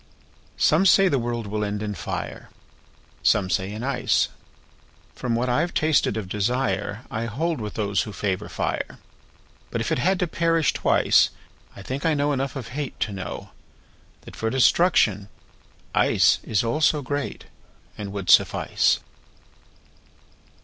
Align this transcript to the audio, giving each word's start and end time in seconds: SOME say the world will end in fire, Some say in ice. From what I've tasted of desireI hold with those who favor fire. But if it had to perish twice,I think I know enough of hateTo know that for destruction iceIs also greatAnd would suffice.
SOME 0.57 0.87
say 0.87 1.07
the 1.07 1.19
world 1.19 1.45
will 1.45 1.63
end 1.63 1.83
in 1.83 1.93
fire, 1.93 2.49
Some 3.21 3.51
say 3.51 3.71
in 3.71 3.83
ice. 3.83 4.29
From 5.13 5.35
what 5.35 5.47
I've 5.47 5.75
tasted 5.75 6.17
of 6.17 6.27
desireI 6.27 7.27
hold 7.27 7.61
with 7.61 7.75
those 7.75 8.01
who 8.01 8.11
favor 8.11 8.49
fire. 8.49 8.97
But 9.69 9.79
if 9.79 9.91
it 9.91 9.99
had 9.99 10.17
to 10.17 10.25
perish 10.25 10.73
twice,I 10.73 11.83
think 11.83 12.03
I 12.03 12.15
know 12.15 12.31
enough 12.31 12.55
of 12.55 12.69
hateTo 12.69 13.13
know 13.13 13.51
that 14.21 14.35
for 14.35 14.49
destruction 14.49 15.29
iceIs 15.93 16.63
also 16.67 17.03
greatAnd 17.03 18.07
would 18.07 18.31
suffice. 18.31 19.01